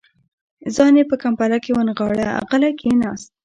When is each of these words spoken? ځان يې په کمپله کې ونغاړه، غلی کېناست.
ځان 0.75 0.93
يې 0.99 1.03
په 1.11 1.15
کمپله 1.23 1.57
کې 1.63 1.71
ونغاړه، 1.73 2.29
غلی 2.49 2.71
کېناست. 2.79 3.29